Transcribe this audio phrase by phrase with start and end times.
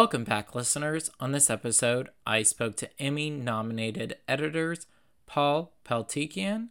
[0.00, 1.10] Welcome back, listeners.
[1.20, 4.86] On this episode, I spoke to Emmy nominated editors
[5.26, 6.68] Paul Peltekian,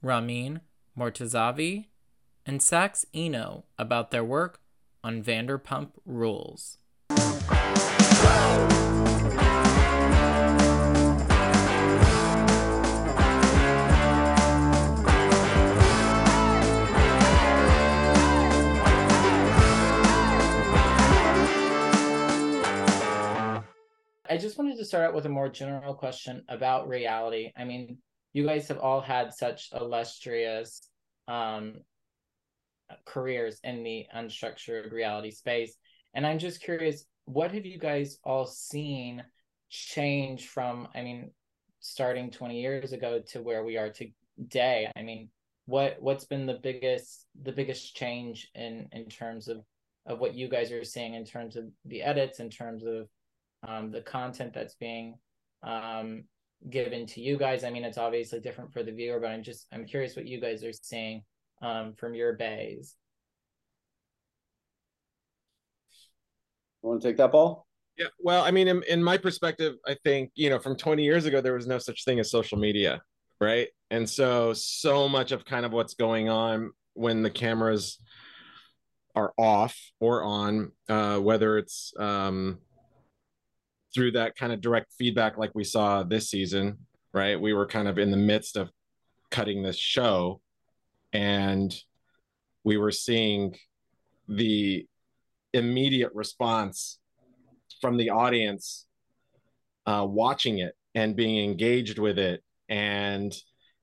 [0.00, 0.60] Ramin
[0.96, 1.86] Mortazavi,
[2.46, 4.60] and Sax Eno about their work
[5.02, 6.78] on Vanderpump Rules.
[24.36, 27.52] I just wanted to start out with a more general question about reality.
[27.56, 27.96] I mean,
[28.34, 30.82] you guys have all had such illustrious
[31.26, 31.76] um,
[33.06, 35.78] careers in the unstructured reality space.
[36.12, 39.24] And I'm just curious, what have you guys all seen
[39.70, 41.30] change from, I mean,
[41.80, 44.92] starting 20 years ago to where we are today?
[44.94, 45.30] I mean,
[45.64, 49.62] what what's been the biggest the biggest change in in terms of
[50.04, 53.08] of what you guys are seeing in terms of the edits in terms of
[53.66, 55.14] um, the content that's being
[55.62, 56.24] um,
[56.70, 57.64] given to you guys.
[57.64, 60.40] I mean, it's obviously different for the viewer, but I'm just I'm curious what you
[60.40, 61.22] guys are seeing
[61.62, 62.94] um, from your bays.
[66.82, 67.66] Want to take that, Paul?
[67.98, 68.06] Yeah.
[68.20, 71.40] Well, I mean, in, in my perspective, I think you know, from 20 years ago,
[71.40, 73.00] there was no such thing as social media,
[73.40, 73.68] right?
[73.90, 77.98] And so, so much of kind of what's going on when the cameras
[79.14, 82.58] are off or on, uh, whether it's um,
[83.96, 86.76] through that kind of direct feedback like we saw this season,
[87.14, 87.40] right?
[87.40, 88.70] We were kind of in the midst of
[89.30, 90.42] cutting this show
[91.14, 91.74] and
[92.62, 93.56] we were seeing
[94.28, 94.86] the
[95.54, 96.98] immediate response
[97.80, 98.84] from the audience
[99.86, 102.42] uh, watching it and being engaged with it.
[102.68, 103.34] And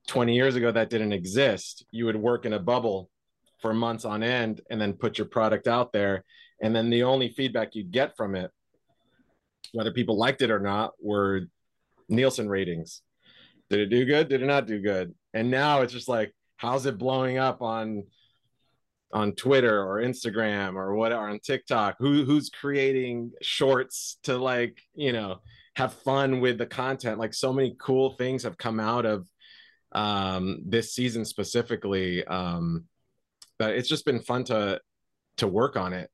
[0.09, 1.87] 20 years ago, that didn't exist.
[1.89, 3.09] You would work in a bubble
[3.63, 6.23] for months on end and then put your product out there.
[6.61, 8.51] And then the only feedback you'd get from it
[9.71, 11.47] whether people liked it or not, were
[12.09, 13.01] Nielsen ratings.
[13.69, 14.29] Did it do good?
[14.29, 15.13] Did it not do good?
[15.33, 18.03] And now it's just like, how's it blowing up on
[19.11, 21.95] on Twitter or Instagram or what on TikTok?
[21.99, 25.37] Who who's creating shorts to like, you know,
[25.75, 27.19] have fun with the content?
[27.19, 29.27] Like so many cool things have come out of
[29.91, 32.25] um this season specifically.
[32.25, 32.85] Um
[33.59, 34.81] but it's just been fun to
[35.37, 36.09] to work on it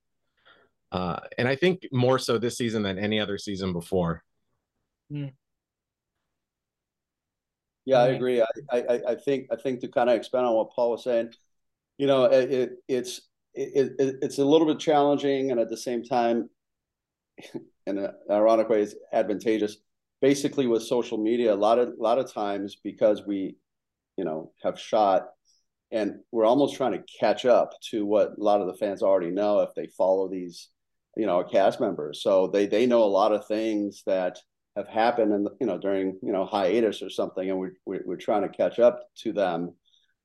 [0.91, 4.23] uh, and I think more so this season than any other season before.
[5.11, 5.33] Mm.
[7.85, 8.41] Yeah, I agree.
[8.41, 11.33] I, I, I think I think to kind of expand on what Paul was saying,
[11.97, 13.21] you know, it, it it's
[13.55, 16.49] it, it, it's a little bit challenging, and at the same time,
[17.87, 19.77] in an ironic way, it's advantageous.
[20.21, 23.55] Basically, with social media, a lot of a lot of times because we,
[24.17, 25.29] you know, have shot
[25.91, 29.31] and we're almost trying to catch up to what a lot of the fans already
[29.31, 30.69] know if they follow these
[31.19, 32.13] you know a cast member.
[32.13, 34.39] so they they know a lot of things that
[34.75, 37.73] have happened and you know during you know hiatus or something and we're,
[38.05, 39.75] we're, trying to catch up to them.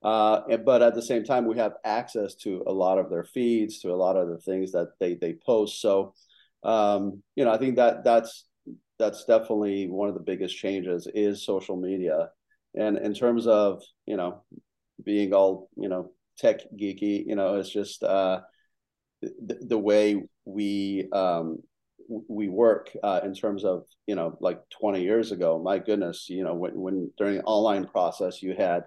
[0.03, 3.81] Uh, but at the same time we have access to a lot of their feeds
[3.81, 5.81] to a lot of the things that they they post.
[5.81, 6.15] So
[6.63, 8.47] um, you know i think that that's
[8.99, 12.31] that's definitely one of the biggest changes is social media.
[12.77, 14.43] And in terms of you know
[15.03, 18.41] being all you know tech geeky you know it's just uh
[19.23, 21.59] the, the way we um,
[22.09, 26.45] we work uh, in terms of you know like 20 years ago my goodness you
[26.45, 28.85] know when, when during the online process you had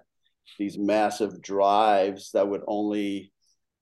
[0.58, 3.32] these massive drives that would only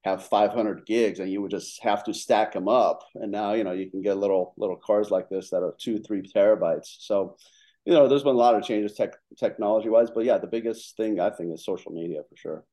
[0.04, 3.02] have 500 gigs and you would just have to stack them up.
[3.16, 5.98] And now you know you can get little little cards like this that are two
[5.98, 6.96] three terabytes.
[7.00, 7.36] So
[7.84, 10.96] you know there's been a lot of changes tech technology wise but yeah the biggest
[10.96, 12.64] thing i think is social media for sure.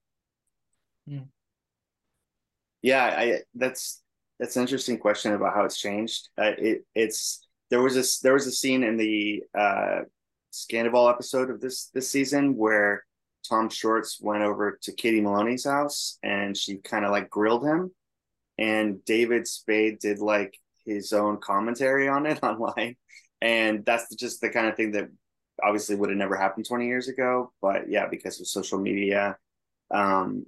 [1.09, 1.27] Mm
[2.85, 4.02] yeah i that's
[4.43, 6.27] that's an interesting question about how it's changed.
[6.37, 10.01] Uh, it it's there was a there was a scene in the uh
[10.51, 13.05] Scandoval episode of this this season where
[13.47, 17.91] Tom Schwartz went over to Katie Maloney's house and she kind of like grilled him.
[18.57, 22.97] And David Spade did like his own commentary on it online.
[23.41, 25.07] And that's just the kind of thing that
[25.63, 29.37] obviously would have never happened 20 years ago but yeah because of social media
[29.91, 30.45] um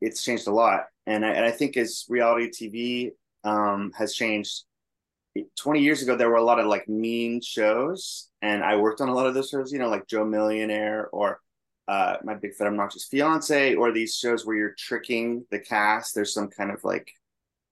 [0.00, 3.12] it's changed a lot and I, and I think as reality TV
[3.48, 4.64] um, has changed,
[5.58, 9.08] 20 years ago there were a lot of like mean shows, and I worked on
[9.08, 9.72] a lot of those shows.
[9.72, 11.40] You know, like Joe Millionaire or
[11.88, 16.14] uh, My Big Fat Obnoxious Fiance, or these shows where you're tricking the cast.
[16.14, 17.10] There's some kind of like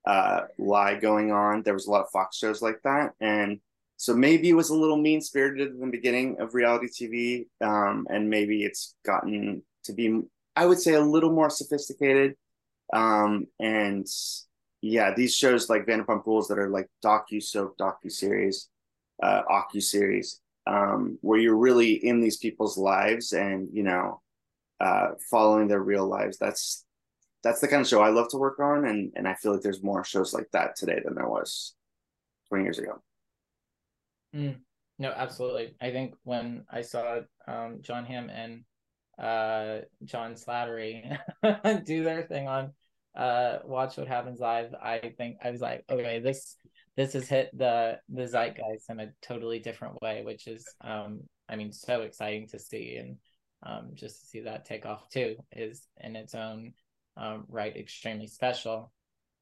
[0.07, 1.63] uh, lie going on.
[1.63, 3.61] There was a lot of Fox shows like that, and
[3.99, 8.07] so maybe it was a little mean spirited in the beginning of reality TV, um,
[8.09, 10.23] and maybe it's gotten to be,
[10.57, 12.37] I would say, a little more sophisticated
[12.93, 14.07] um, and
[14.83, 18.69] yeah, these shows like Vanderpump Rules that are like docu soap, docu series,
[19.23, 24.21] uh, ocu series, um, where you're really in these people's lives and you know,
[24.81, 26.39] uh, following their real lives.
[26.39, 26.85] That's
[27.43, 29.63] that's the kind of show I love to work on, and and I feel like
[29.63, 31.75] there's more shows like that today than there was
[32.49, 33.03] 20 years ago.
[34.35, 34.59] Mm,
[34.99, 35.75] no, absolutely.
[35.81, 38.65] I think when I saw um, Jon Hamm and
[39.19, 41.19] uh, John Slattery
[41.85, 42.73] do their thing on
[43.17, 46.57] uh, Watch What Happens Live, I think I was like, okay, this
[46.97, 51.57] this has hit the the zeitgeist in a totally different way, which is, um, I
[51.57, 53.17] mean, so exciting to see, and
[53.63, 56.75] um, just to see that take off too is in its own
[57.17, 58.93] um, right extremely special.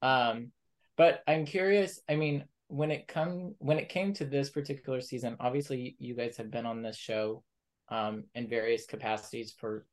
[0.03, 0.53] Um,
[0.97, 2.00] but I'm curious.
[2.09, 6.37] I mean, when it come when it came to this particular season, obviously you guys
[6.37, 7.43] have been on this show
[7.88, 9.86] um, in various capacities for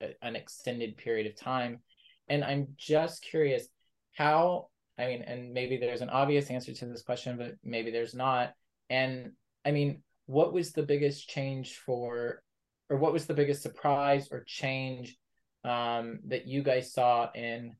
[0.00, 1.80] a, an extended period of time,
[2.28, 3.66] and I'm just curious
[4.12, 4.68] how.
[4.98, 8.52] I mean, and maybe there's an obvious answer to this question, but maybe there's not.
[8.90, 9.32] And
[9.64, 12.42] I mean, what was the biggest change for,
[12.90, 15.16] or what was the biggest surprise or change
[15.64, 17.74] um, that you guys saw in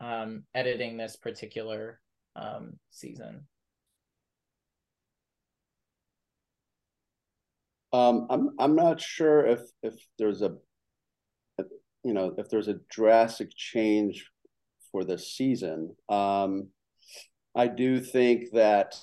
[0.00, 1.98] um, editing this particular
[2.34, 3.46] um, season?
[7.96, 10.56] Um, I'm I'm not sure if if there's a,
[12.04, 14.28] you know, if there's a drastic change
[14.92, 15.96] for this season.
[16.10, 16.68] Um,
[17.54, 18.94] I do think that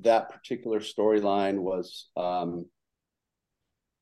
[0.00, 2.66] that particular storyline was um,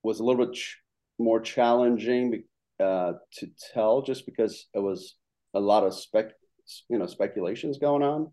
[0.05, 0.79] was a little bit ch-
[1.19, 2.45] more challenging
[2.79, 5.17] uh, to tell, just because it was
[5.55, 6.27] a lot of spec,
[6.89, 8.31] you know, speculations going on.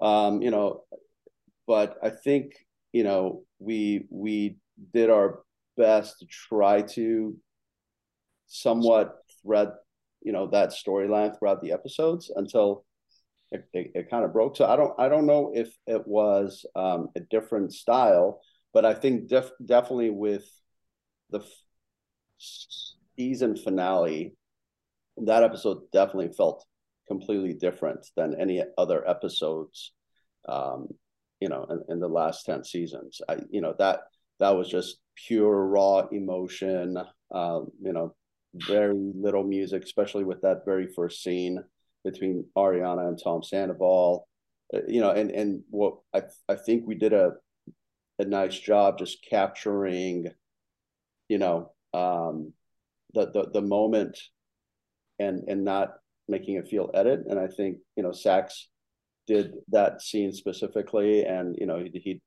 [0.00, 0.84] Um, you know,
[1.66, 2.52] but I think
[2.92, 4.58] you know we we
[4.92, 5.40] did our
[5.76, 7.36] best to try to
[8.46, 9.68] somewhat thread
[10.22, 12.84] you know that storyline throughout the episodes until
[13.50, 14.56] it, it, it, kind of broke.
[14.56, 18.40] So i don't i don't know if it was um, a different style
[18.72, 20.44] but i think def- definitely with
[21.30, 21.46] the f-
[22.38, 24.34] season finale
[25.16, 26.64] that episode definitely felt
[27.08, 29.92] completely different than any other episodes
[30.48, 30.88] um,
[31.42, 33.20] you know in, in the last 10 seasons.
[33.28, 34.00] I you know that
[34.42, 36.98] that was just pure raw emotion.
[37.32, 38.14] Um, you know,
[38.54, 41.62] very little music, especially with that very first scene
[42.04, 44.28] between Ariana and Tom Sandoval.
[44.74, 47.34] Uh, you know, and and what I I think we did a
[48.18, 50.26] a nice job just capturing,
[51.28, 52.52] you know, um,
[53.14, 54.18] the the the moment,
[55.20, 55.94] and and not
[56.26, 57.20] making it feel edit.
[57.28, 58.68] And I think you know Sax
[59.28, 62.22] did that scene specifically, and you know he, he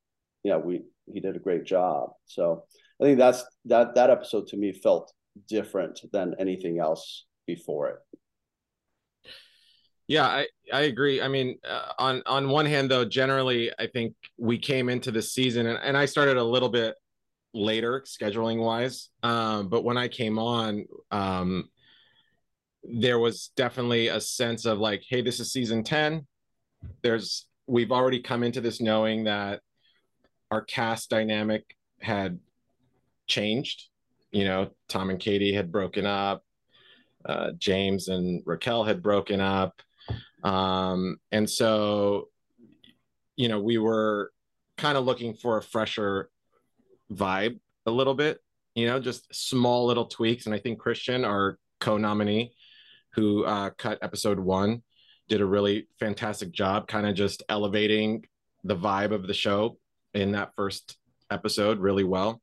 [0.46, 2.12] yeah we he did a great job.
[2.26, 2.64] So
[3.02, 5.12] I think that's that that episode to me felt
[5.48, 7.98] different than anything else before it.
[10.08, 11.22] Yeah, I I agree.
[11.22, 15.22] I mean, uh, on on one hand though, generally I think we came into the
[15.22, 16.96] season and, and I started a little bit
[17.54, 19.10] later scheduling wise.
[19.24, 21.70] Um, but when I came on, um,
[22.84, 26.28] there was definitely a sense of like, hey, this is season 10.
[27.02, 29.62] There's we've already come into this knowing that
[30.52, 32.40] our cast dynamic had
[33.28, 33.88] changed.
[34.32, 36.44] You know, Tom and Katie had broken up.
[37.24, 39.82] Uh, James and Raquel had broken up.
[40.44, 42.30] Um, and so,
[43.36, 44.32] you know, we were
[44.78, 46.30] kind of looking for a fresher
[47.12, 48.40] vibe a little bit,
[48.76, 50.46] you know, just small little tweaks.
[50.46, 52.54] And I think Christian, our co nominee,
[53.14, 54.84] who uh, cut episode one,
[55.28, 58.24] did a really fantastic job, kind of just elevating
[58.64, 59.78] the vibe of the show
[60.16, 60.98] in that first
[61.30, 62.42] episode really well.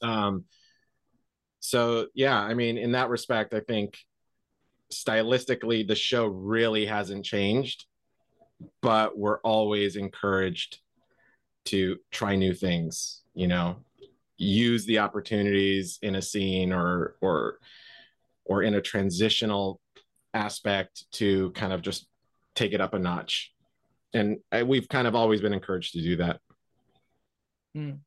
[0.00, 0.44] Um,
[1.60, 3.98] so yeah, I mean, in that respect, I think
[4.92, 7.86] stylistically the show really hasn't changed,
[8.80, 10.78] but we're always encouraged
[11.66, 13.22] to try new things.
[13.34, 13.76] You know,
[14.36, 17.58] use the opportunities in a scene or or
[18.44, 19.80] or in a transitional
[20.34, 22.06] aspect to kind of just
[22.54, 23.52] take it up a notch
[24.14, 26.40] and I, we've kind of always been encouraged to do that
[27.76, 28.00] Mm.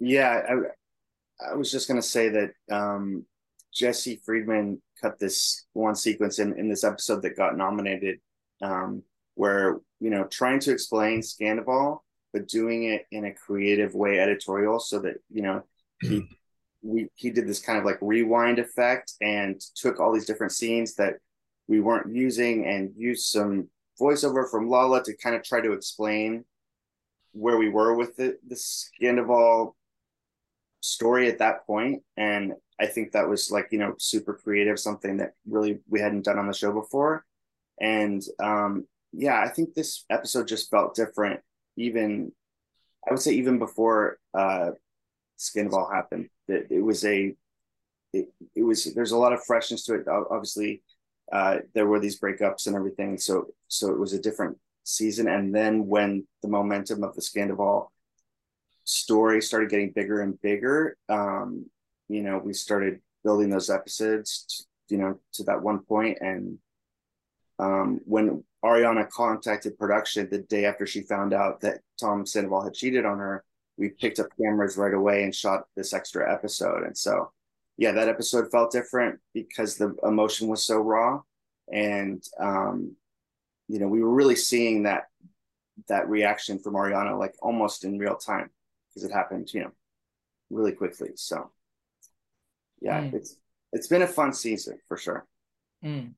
[0.00, 3.24] Yeah, I, I was just gonna say that um,
[3.72, 8.20] Jesse Friedman cut this one sequence in in this episode that got nominated,
[8.62, 9.02] um,
[9.34, 12.00] where you know trying to explain Scandoval,
[12.32, 15.64] but doing it in a creative way, editorial, so that you know
[16.00, 16.28] he
[16.82, 20.94] we he did this kind of like rewind effect and took all these different scenes
[20.94, 21.14] that
[21.66, 23.68] we weren't using and used some
[24.00, 26.44] voiceover from Lala to kind of try to explain
[27.34, 29.74] where we were with the the Scandoval
[30.80, 35.18] story at that point, and I think that was like you know super creative, something
[35.18, 37.24] that really we hadn't done on the show before.
[37.80, 41.40] and um, yeah, I think this episode just felt different.
[41.76, 42.32] Even
[43.08, 44.70] I would say even before uh,
[45.36, 47.34] Scandal happened, that it, it was a
[48.12, 50.08] it, it was there's a lot of freshness to it.
[50.08, 50.82] Obviously,
[51.32, 55.28] uh, there were these breakups and everything, so so it was a different season.
[55.28, 57.90] And then when the momentum of the Scandal
[58.84, 61.66] story started getting bigger and bigger, um,
[62.08, 66.18] you know, we started building those episodes, you know, to that one point.
[66.20, 66.58] And
[67.58, 72.74] um, when Ariana contacted production the day after she found out that Tom Sandoval had
[72.74, 73.44] cheated on her,
[73.76, 76.84] we picked up cameras right away and shot this extra episode.
[76.84, 77.32] And so,
[77.76, 81.22] yeah, that episode felt different because the emotion was so raw.
[81.72, 82.96] And, um,
[83.68, 85.04] you know, we were really seeing that
[85.88, 88.50] that reaction from Ariana like almost in real time
[88.88, 89.72] because it happened, you know,
[90.50, 91.10] really quickly.
[91.16, 91.50] So
[92.80, 93.14] yeah, mm.
[93.14, 93.36] it's
[93.72, 95.26] it's been a fun season for sure.
[95.84, 96.12] Mm.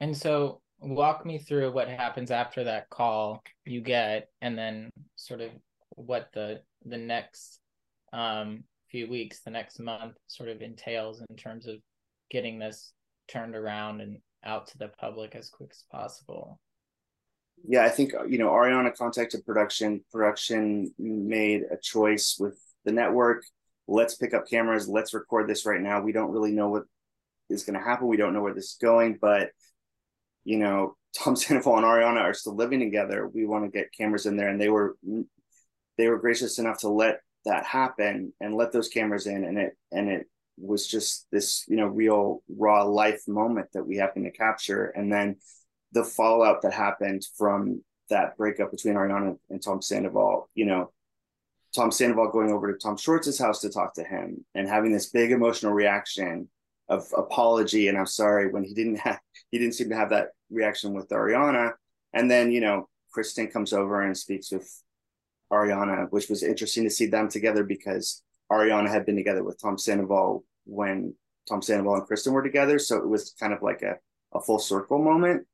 [0.00, 5.42] And so walk me through what happens after that call you get and then sort
[5.42, 5.50] of
[5.90, 7.60] what the the next
[8.14, 11.76] um few weeks, the next month sort of entails in terms of
[12.30, 12.92] getting this
[13.28, 16.58] turned around and out to the public as quick as possible
[17.66, 20.04] yeah, I think uh, you know Ariana contacted production.
[20.12, 23.44] Production made a choice with the network.
[23.86, 24.88] Let's pick up cameras.
[24.88, 26.00] Let's record this right now.
[26.00, 26.84] We don't really know what
[27.48, 28.06] is going to happen.
[28.06, 29.50] We don't know where this is going, but
[30.44, 33.28] you know, Tom Sandoval and Ariana are still living together.
[33.28, 35.26] We want to get cameras in there, and they were mm,
[35.98, 39.76] they were gracious enough to let that happen and let those cameras in, and it
[39.92, 40.26] and it
[40.60, 45.12] was just this you know real raw life moment that we happened to capture, and
[45.12, 45.36] then
[45.92, 50.92] the fallout that happened from that breakup between Ariana and Tom Sandoval, you know,
[51.74, 55.10] Tom Sandoval going over to Tom Schwartz's house to talk to him and having this
[55.10, 56.48] big emotional reaction
[56.88, 60.30] of apology and I'm sorry when he didn't have he didn't seem to have that
[60.50, 61.72] reaction with Ariana.
[62.12, 64.68] And then, you know, Kristen comes over and speaks with
[65.52, 69.78] Ariana, which was interesting to see them together because Ariana had been together with Tom
[69.78, 71.14] Sandoval when
[71.48, 72.78] Tom Sandoval and Kristen were together.
[72.78, 73.96] So it was kind of like a,
[74.32, 75.46] a full circle moment.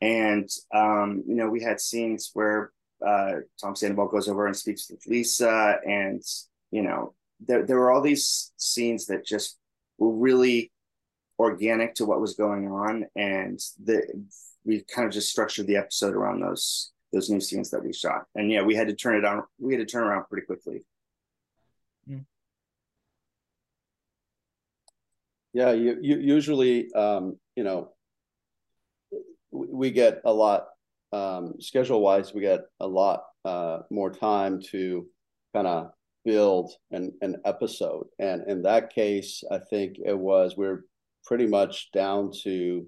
[0.00, 2.72] And um, you know, we had scenes where
[3.04, 6.22] uh, Tom Sandoval goes over and speaks with Lisa, and
[6.70, 9.58] you know, there there were all these scenes that just
[9.98, 10.72] were really
[11.38, 14.02] organic to what was going on, and the
[14.64, 18.24] we kind of just structured the episode around those those new scenes that we shot.
[18.34, 19.42] And yeah, we had to turn it on.
[19.58, 20.84] We had to turn around pretty quickly.
[25.58, 27.90] Yeah, you, you usually, um, you know,
[29.50, 30.68] we get a lot
[31.10, 32.32] um, schedule wise.
[32.32, 35.04] We get a lot uh, more time to
[35.52, 35.90] kind of
[36.24, 40.84] build an an episode, and in that case, I think it was we're
[41.24, 42.86] pretty much down to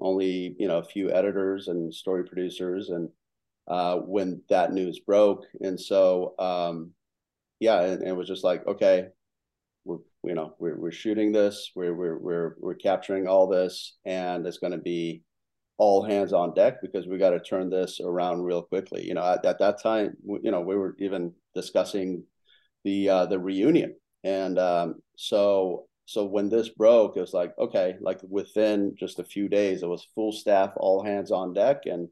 [0.00, 3.10] only you know a few editors and story producers and
[3.68, 6.92] uh, when that news broke and so um,
[7.60, 9.08] yeah and, and, it was just like okay
[9.86, 14.46] we're you know we're, we're shooting this we're, we're we're we're capturing all this and
[14.46, 15.22] it's going to be
[15.78, 19.04] all hands on deck because we got to turn this around real quickly.
[19.04, 22.24] You know, at, at that time, you know, we were even discussing
[22.84, 27.96] the uh, the reunion, and um, so so when this broke, it was like okay,
[28.00, 32.08] like within just a few days, it was full staff, all hands on deck, and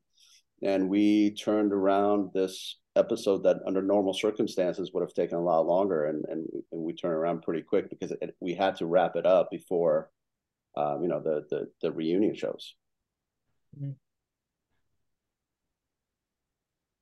[0.63, 5.67] and we turned around this episode that under normal circumstances would have taken a lot
[5.67, 9.17] longer, and and, and we turned around pretty quick because it, we had to wrap
[9.17, 10.11] it up before,
[10.77, 12.75] um, you know, the the the reunion shows.
[13.77, 13.93] Mm-hmm.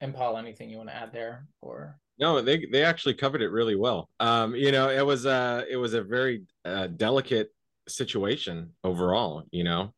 [0.00, 2.40] And Paul, anything you want to add there, or no?
[2.40, 4.11] They they actually covered it really well.
[4.18, 7.54] Um, you know, it was a it was a very uh, delicate
[7.88, 9.44] situation overall.
[9.52, 9.94] You know,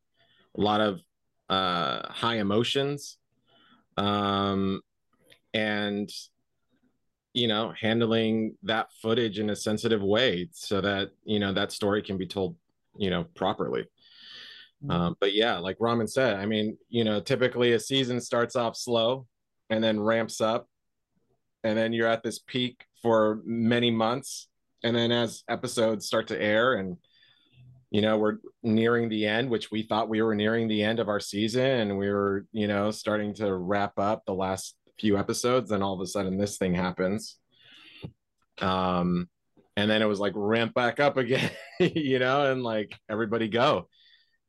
[0.55, 0.99] a lot of
[1.49, 3.17] uh, high emotions,
[3.97, 4.81] um,
[5.53, 6.09] and
[7.35, 12.01] you know, handling that footage in a sensitive way so that you know that story
[12.01, 12.55] can be told,
[12.97, 13.81] you know, properly.
[14.81, 14.91] Mm-hmm.
[14.91, 18.77] Um, but yeah, like Ramin said, I mean, you know, typically a season starts off
[18.77, 19.27] slow
[19.69, 20.69] and then ramps up,
[21.65, 24.47] and then you're at this peak for many months.
[24.83, 26.95] And then as episodes start to air and
[27.95, 31.07] you know we're nearing the end which we thought we were nearing the end of
[31.07, 35.69] our season and we were you know starting to wrap up the last few episodes
[35.69, 37.37] then all of a sudden this thing happens.
[38.59, 39.29] Um
[39.77, 41.49] and then it was like ramp back up again
[41.79, 43.87] you know and like everybody go.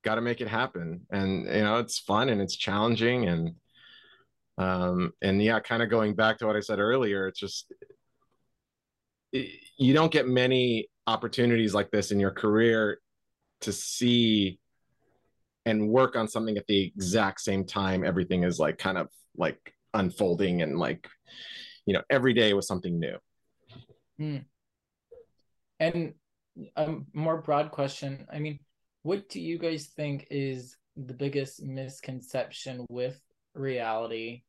[0.03, 1.03] Got to make it happen.
[1.13, 3.55] And you know it's fun and it's challenging and
[4.59, 7.71] um and yeah kind of going back to what i said earlier it's just
[9.33, 12.99] you don't get many opportunities like this in your career
[13.61, 14.59] to see
[15.65, 19.75] and work on something at the exact same time everything is like kind of like
[19.95, 21.09] unfolding and like
[21.87, 23.17] you know every day was something new.
[24.19, 24.39] Hmm.
[25.79, 26.15] and
[26.77, 28.27] a more broad question.
[28.33, 28.59] I mean
[29.03, 33.21] what do you guys think is the biggest misconception with
[33.55, 34.43] reality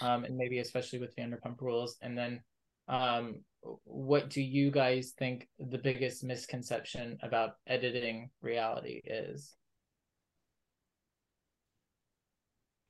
[0.00, 1.96] um, and maybe especially with vanderpump rules?
[2.00, 2.40] And then
[2.86, 3.40] um,
[3.84, 9.54] what do you guys think the biggest misconception about editing reality is?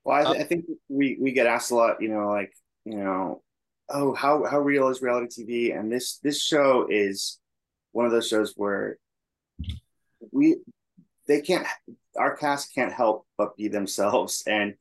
[0.05, 2.53] Well I, uh, I think we we get asked a lot you know like
[2.85, 3.43] you know
[3.89, 7.39] oh how how real is reality tv and this this show is
[7.93, 8.99] one of those shows where
[10.31, 10.57] we
[11.27, 11.67] they can't
[12.17, 14.43] our cast can't help but be themselves.
[14.47, 14.75] And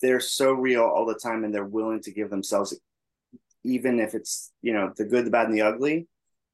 [0.00, 2.78] they're so real all the time and they're willing to give themselves
[3.64, 6.06] even if it's you know the good the bad and the ugly.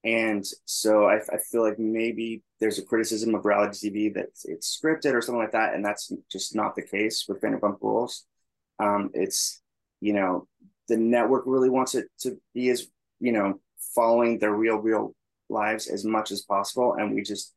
[0.04, 4.78] And so I, I feel like maybe there's a criticism of reality tv that it's
[4.78, 8.26] scripted or something like that and that's just not the case with vanderpump rules.
[8.78, 9.62] Um, it's
[10.00, 10.46] you know
[10.88, 12.86] the network really wants it to be as
[13.20, 13.60] you know
[13.94, 15.14] following their real real
[15.48, 16.94] lives as much as possible.
[16.94, 17.54] And we just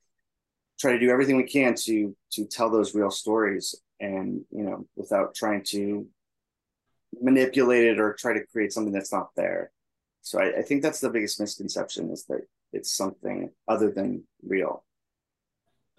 [0.79, 3.75] try to do everything we can to to tell those real stories.
[3.99, 6.07] And you know without trying to
[7.21, 9.71] manipulate it or try to create something that's not there.
[10.21, 12.41] So I, I think that's the biggest misconception is that
[12.73, 14.83] it's something other than real.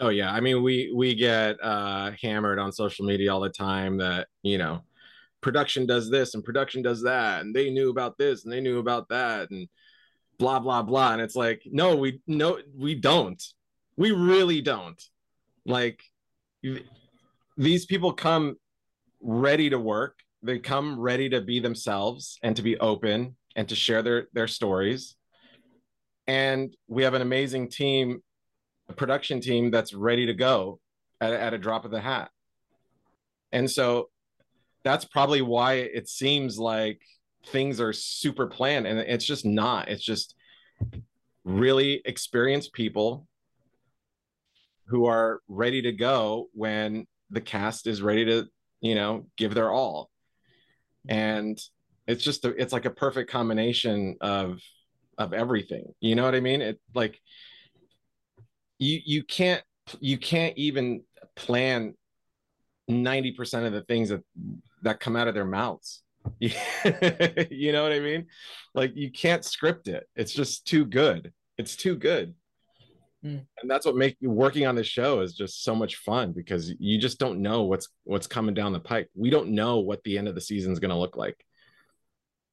[0.01, 0.33] Oh yeah.
[0.33, 4.59] I mean we we get uh hammered on social media all the time that you
[4.59, 4.83] know
[5.41, 8.79] production does this and production does that and they knew about this and they knew
[8.79, 9.69] about that and
[10.39, 11.13] blah blah blah.
[11.13, 13.43] And it's like no we no we don't.
[13.97, 15.03] We really don't.
[15.67, 16.01] Like
[17.57, 18.57] these people come
[19.21, 23.75] ready to work they come ready to be themselves and to be open and to
[23.75, 25.17] share their their stories.
[26.27, 28.23] And we have an amazing team
[28.89, 30.81] a production team that's ready to go
[31.21, 32.31] at, at a drop of the hat.
[33.53, 34.09] And so
[34.85, 37.01] that's probably why it seems like
[37.47, 38.87] things are super planned.
[38.87, 39.89] And it's just not.
[39.89, 40.35] It's just
[41.45, 43.27] really experienced people
[44.87, 48.47] who are ready to go when the cast is ready to
[48.81, 50.09] you know give their all
[51.09, 51.59] and
[52.07, 54.61] it's just a, it's like a perfect combination of
[55.17, 55.93] of everything.
[56.01, 56.63] You know what i mean?
[56.63, 57.21] It like
[58.79, 59.63] you you can't
[60.01, 61.03] you can't even
[61.35, 61.95] plan
[62.91, 64.23] 90% of the things that
[64.83, 66.03] that come out of their mouths.
[66.41, 68.27] You know what i mean?
[68.75, 70.07] Like you can't script it.
[70.15, 71.33] It's just too good.
[71.57, 72.35] It's too good
[73.25, 73.45] Mm.
[73.61, 76.99] And that's what make working on this show is just so much fun because you
[76.99, 79.09] just don't know what's what's coming down the pipe.
[79.15, 81.37] We don't know what the end of the season is going to look like.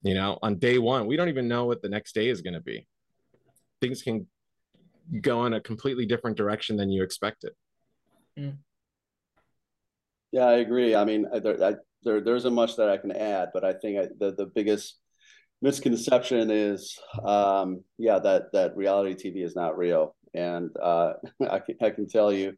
[0.01, 2.54] You know, on day one, we don't even know what the next day is going
[2.54, 2.88] to be.
[3.82, 4.28] Things can
[5.21, 7.54] go in a completely different direction than you expected.
[8.38, 8.58] Mm.
[10.32, 10.95] Yeah, I agree.
[10.95, 13.99] I mean, there, I, there there isn't much that I can add, but I think
[13.99, 14.99] I, the the biggest
[15.62, 21.13] misconception is, um, yeah, that that reality TV is not real and uh,
[21.50, 22.54] I, can, I can tell you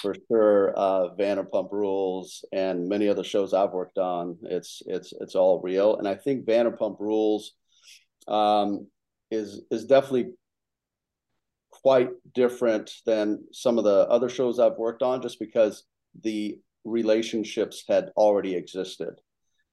[0.00, 5.34] for sure uh, Vanderpump Rules and many other shows I've worked on, it's it's it's
[5.34, 5.96] all real.
[5.96, 7.52] And I think Vanderpump Rules
[8.28, 8.86] um,
[9.30, 10.32] is is definitely
[11.70, 15.84] quite different than some of the other shows I've worked on, just because
[16.22, 19.14] the relationships had already existed.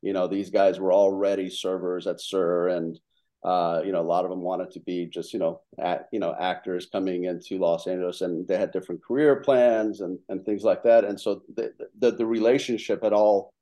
[0.02, 3.00] You know, these guys were already servers at SUR and
[3.44, 6.20] uh, you know, a lot of them wanted to be just, you know, at, you
[6.20, 10.64] know, actors coming into Los Angeles and they had different career plans and, and things
[10.64, 11.06] like that.
[11.06, 13.54] And so the, the, the relationship had all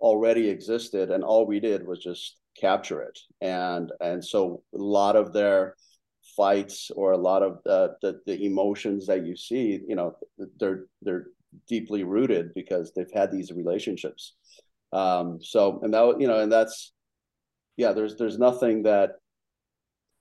[0.00, 3.18] already existed and all we did was just capture it.
[3.40, 5.74] And, and so a lot of their
[6.36, 10.16] fights or a lot of the, the, emotions that you see, you know,
[10.60, 11.26] they're, they're
[11.68, 14.34] deeply rooted because they've had these relationships.
[14.92, 16.92] Um, so, and that, you know, and that's,
[17.76, 19.16] yeah, there's, there's nothing that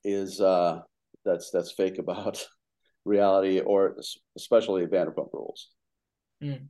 [0.04, 0.82] is uh,
[1.26, 2.46] that's that's fake about
[3.06, 3.96] reality or
[4.38, 5.70] especially Vanderpump Rules.
[6.44, 6.68] Mm.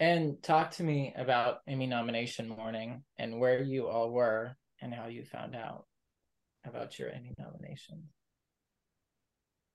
[0.00, 5.08] And talk to me about Emmy nomination morning and where you all were and how
[5.08, 5.86] you found out
[6.64, 8.04] about your Emmy nomination.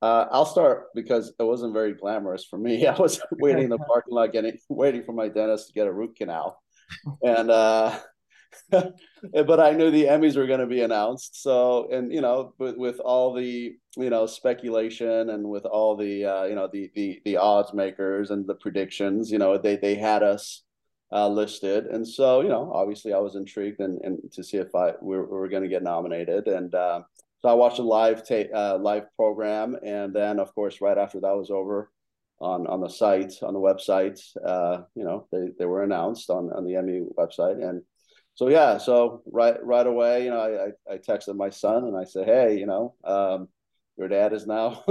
[0.01, 2.87] Uh, I'll start because it wasn't very glamorous for me.
[2.87, 5.93] I was waiting in the parking lot, getting waiting for my dentist to get a
[5.93, 6.61] root canal,
[7.21, 7.97] and uh,
[8.69, 11.41] but I knew the Emmys were going to be announced.
[11.41, 16.25] So, and you know, with, with all the you know speculation and with all the
[16.25, 19.95] uh, you know the the the odds makers and the predictions, you know, they they
[19.95, 20.63] had us
[21.11, 24.73] uh, listed, and so you know, obviously, I was intrigued and and to see if
[24.75, 27.01] I we were, we were going to get nominated, and uh,
[27.41, 31.19] so I watched a live tape uh, live program, and then of course, right after
[31.21, 31.89] that was over.
[32.39, 34.19] on on the site on the website.
[34.45, 37.81] Uh, you know, they they were announced on on the Emmy website, and
[38.35, 42.03] so yeah, so right right away, you know, I I, texted my son and I
[42.05, 42.95] said, hey, you know.
[43.03, 43.49] Um,
[43.97, 44.83] your dad is now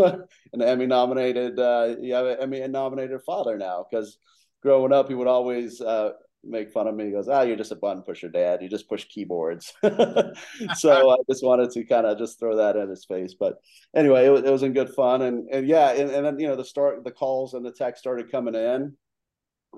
[0.53, 1.59] an Emmy nominated.
[1.59, 4.19] Uh, you have an Emmy nominated father now because
[4.63, 6.13] growing up, he would always uh,
[6.45, 7.07] make fun of me.
[7.07, 8.63] He goes, "Ah, you're just a button pusher, Dad.
[8.63, 12.89] You just push keyboards." so I just wanted to kind of just throw that in
[12.89, 13.35] his face.
[13.39, 13.57] But
[13.95, 16.47] anyway, it was, it was in good fun, and and yeah, and, and then you
[16.47, 18.97] know the start, the calls and the text started coming in.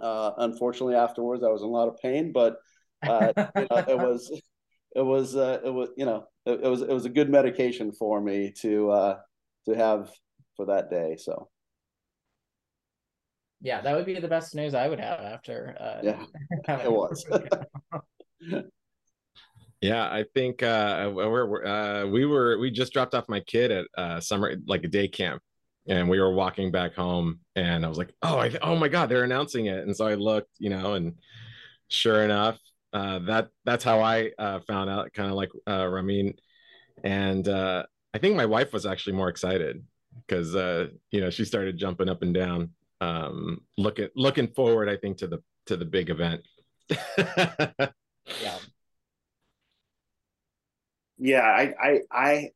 [0.03, 2.57] Uh, unfortunately, afterwards, I was in a lot of pain, but
[3.09, 4.41] uh, you know, it was
[4.95, 7.93] it was uh, it was you know it, it, was it was a good medication
[7.93, 9.19] for me to uh,
[9.67, 10.11] to have
[10.57, 11.17] for that day.
[11.17, 11.49] So
[13.65, 15.75] yeah, that would be the best news I would have after.
[15.81, 16.25] Uh, yeah,
[16.85, 17.27] it was.
[19.81, 23.87] yeah, I think uh, we're, uh, we were we just dropped off my kid at
[23.97, 25.43] uh, summer like a day camp,
[25.89, 29.09] and we were walking back home, and I was like, oh, I, oh my god,
[29.09, 31.15] they're announcing it, and so I looked, you know, and
[31.89, 32.59] sure enough,
[32.95, 36.35] uh, that that's how I uh, found out, kind of like uh, Ramin,
[37.03, 39.85] and uh, I think my wife was actually more excited
[40.27, 44.97] because uh, you know she started jumping up and down um looking looking forward i
[44.97, 46.41] think to the to the big event.
[48.41, 48.59] Yeah.
[51.19, 52.51] Yeah i i i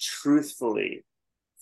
[0.00, 1.04] truthfully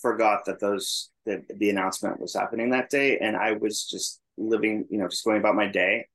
[0.00, 4.86] forgot that those that the announcement was happening that day and i was just living
[4.90, 6.06] you know just going about my day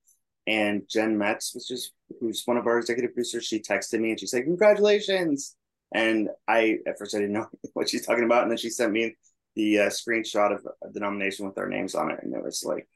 [0.47, 4.19] and jen metz was just who's one of our executive producers she texted me and
[4.19, 5.55] she said congratulations.
[5.93, 8.43] And i at first i didn't know what she's talking about.
[8.43, 9.15] And then she sent me
[9.55, 12.88] the uh, screenshot of the nomination with our names on it, and it was like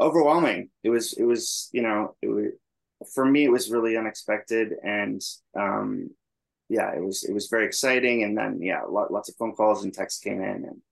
[0.00, 0.70] overwhelming.
[0.82, 2.46] It was it was you know it was
[3.14, 4.72] for me it was really unexpected.
[4.82, 5.22] And
[5.58, 6.10] um
[6.68, 8.22] yeah it was it was very exciting.
[8.24, 10.64] And then yeah lots of phone calls and texts came in.
[10.64, 10.82] And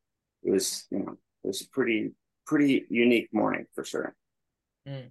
[0.42, 2.12] it was you know it was a pretty
[2.46, 4.14] pretty unique morning for sure.
[4.86, 5.10] Mm.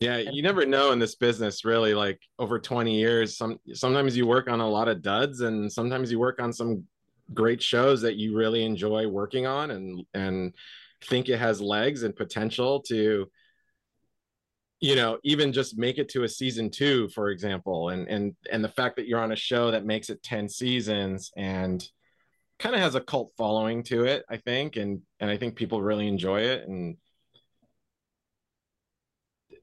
[0.00, 4.26] Yeah you never know in this business really like over 20 years some sometimes you
[4.26, 6.84] work on a lot of duds and sometimes you work on some
[7.32, 10.54] great shows that you really enjoy working on and and
[11.04, 13.26] think it has legs and potential to
[14.80, 18.62] you know even just make it to a season two for example and and and
[18.62, 21.88] the fact that you're on a show that makes it 10 seasons and
[22.58, 25.82] kind of has a cult following to it i think and and i think people
[25.82, 26.96] really enjoy it and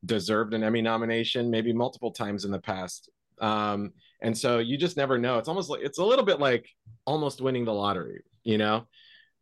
[0.06, 3.10] deserved an emmy nomination maybe multiple times in the past.
[3.40, 5.38] Um and so you just never know.
[5.38, 6.68] It's almost like it's a little bit like
[7.06, 8.88] almost winning the lottery you know?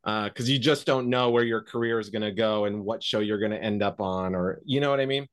[0.03, 3.03] Because uh, you just don't know where your career is going to go and what
[3.03, 5.27] show you're going to end up on or you know what i mean?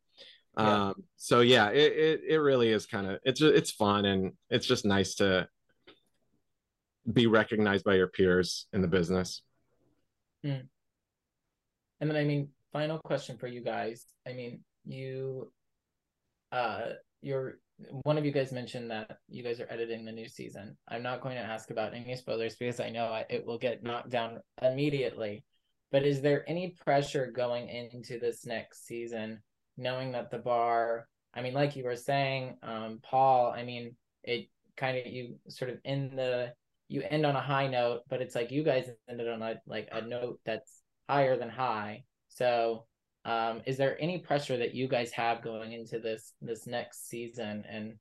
[0.59, 0.89] Yeah.
[0.89, 4.67] um so yeah it, it, it really is kind of it's it's fun and it's
[4.67, 5.47] just nice to
[7.11, 9.43] be recognized by your peers in the business.
[10.45, 10.69] Mm.
[12.01, 14.05] and then i mean final question for you guys.
[14.27, 15.53] I mean you
[16.53, 16.87] uh
[17.21, 17.59] you're
[18.03, 20.77] one of you guys mentioned that you guys are editing the new season.
[20.89, 24.11] I'm not going to ask about any spoilers because I know it will get knocked
[24.11, 25.45] down immediately.
[25.93, 29.41] But is there any pressure going into this next season,
[29.77, 31.07] knowing that the bar?
[31.33, 33.53] I mean, like you were saying, um, Paul.
[33.53, 36.53] I mean, it kind of you sort of in the
[36.89, 39.89] you end on a high note, but it's like you guys ended on a like
[39.93, 42.05] a note that's higher than high.
[42.29, 42.87] So
[43.29, 47.63] um, is there any pressure that you guys have going into this this next season
[47.71, 47.95] and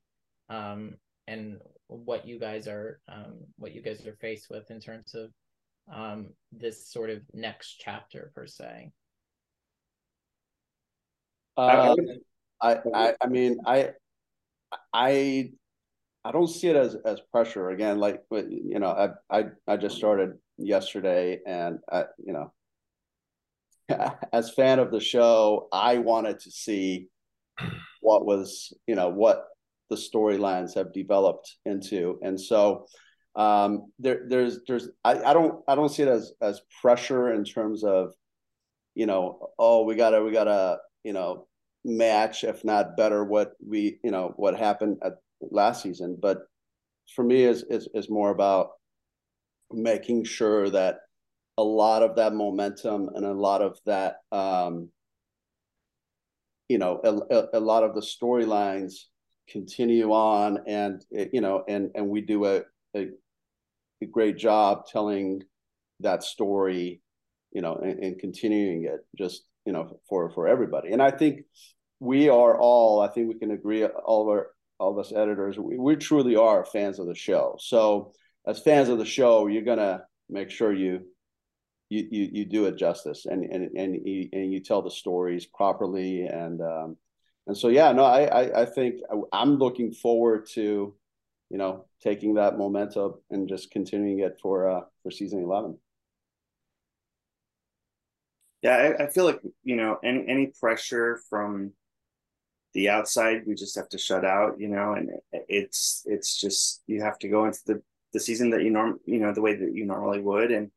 [0.50, 0.96] um,
[1.28, 5.32] and what you guys are um, what you guys are faced with in terms of
[5.94, 8.92] um, this sort of next chapter per se?
[11.58, 11.96] Uh,
[12.62, 13.90] I, I I mean I
[14.94, 15.52] I
[16.24, 18.00] I don't see it as as pressure again.
[18.00, 22.54] Like you know, I I I just started yesterday, and I you know
[24.34, 27.08] as fan of the show, I wanted to see
[28.02, 29.46] what was, you know, what
[29.90, 32.20] the storylines have developed into.
[32.22, 32.88] And so
[33.36, 37.44] um, there, there's, there's, I, I don't, I don't see it as, as pressure in
[37.44, 38.12] terms of,
[38.96, 41.48] you know, oh, we gotta, we gotta, you know,
[41.86, 45.14] match, if not better, what we, you know, what happened at
[45.52, 46.18] last season.
[46.20, 46.40] But
[47.16, 48.72] for me, is is is more about
[49.72, 50.98] making sure that
[51.58, 54.90] a lot of that momentum and a lot of that um,
[56.70, 59.06] you know a, a, lot of the storylines
[59.50, 62.62] continue on and you know and and we do a,
[62.96, 63.08] a,
[64.02, 65.42] a great job telling
[66.02, 67.02] that story
[67.52, 70.92] you know and, and, continuing it just you know for for everybody.
[70.92, 71.42] And i think
[72.00, 74.48] we are all i think we can agree all of our
[74.80, 77.56] all of us editors we, we truly are fans of the show.
[77.60, 78.12] So
[78.46, 81.06] as fans of the show you're gonna make sure you
[81.90, 85.46] you you you do it justice and and and you, and you tell the stories
[85.46, 86.98] properly and um
[87.48, 90.94] and so yeah no I, I i think i'm looking forward to
[91.50, 95.78] you know taking that momentum and just continuing it for uh for season 11
[98.62, 101.72] yeah i, I feel like you know any any pressure from
[102.74, 105.10] the outside we just have to shut out you know and
[105.48, 107.82] it's it's just you have to go into the
[108.14, 110.70] the season that you norm you know the way that you normally would and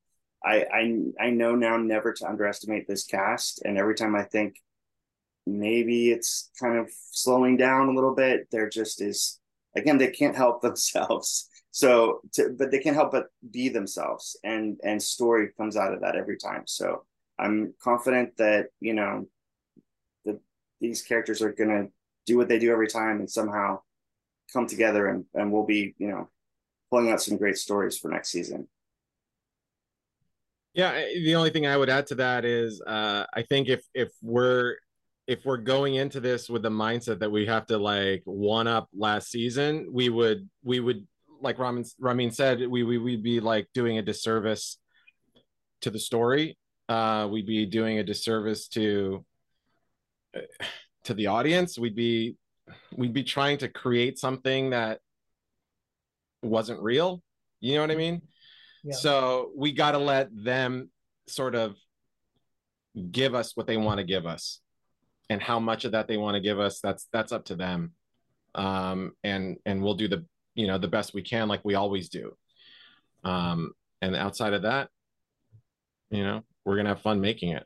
[0.44, 4.56] I, I I know now never to underestimate this cast, and every time I think
[5.46, 9.38] maybe it's kind of slowing down a little bit, there just is
[9.76, 11.48] again they can't help themselves.
[11.72, 16.00] So, to, but they can't help but be themselves, and and story comes out of
[16.00, 16.62] that every time.
[16.66, 17.04] So
[17.38, 19.26] I'm confident that you know
[20.24, 20.40] that
[20.80, 21.88] these characters are gonna
[22.26, 23.80] do what they do every time, and somehow
[24.52, 26.28] come together, and and we'll be you know
[26.90, 28.66] pulling out some great stories for next season.
[30.74, 34.10] Yeah, the only thing I would add to that is uh, I think if if
[34.22, 34.76] we're
[35.26, 38.88] if we're going into this with the mindset that we have to like one up
[38.96, 41.06] last season, we would we would
[41.40, 44.78] like Ramin Ramin said we we we'd be like doing a disservice
[45.82, 46.56] to the story.
[46.88, 49.24] Uh, we'd be doing a disservice to
[50.36, 50.40] uh,
[51.04, 51.78] to the audience.
[51.78, 52.36] We'd be
[52.96, 55.00] we'd be trying to create something that
[56.42, 57.22] wasn't real.
[57.60, 58.22] You know what I mean?
[58.90, 60.90] So we got to let them
[61.28, 61.76] sort of
[63.10, 64.60] give us what they want to give us.
[65.28, 67.92] And how much of that they want to give us that's that's up to them.
[68.54, 72.08] Um and and we'll do the you know the best we can like we always
[72.08, 72.36] do.
[73.22, 74.88] Um and outside of that
[76.10, 77.64] you know we're gonna have fun making it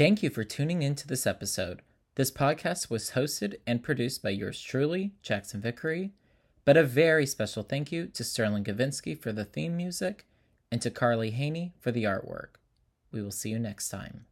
[0.00, 1.82] Thank you for tuning in to this episode.
[2.14, 6.12] This podcast was hosted and produced by yours truly, Jackson Vickery.
[6.64, 10.26] But a very special thank you to Sterling Gavinsky for the theme music
[10.72, 12.56] and to Carly Haney for the artwork.
[13.12, 14.24] We will see you next time.